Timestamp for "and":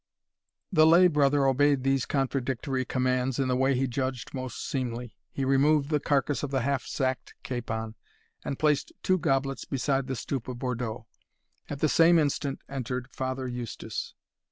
8.43-8.57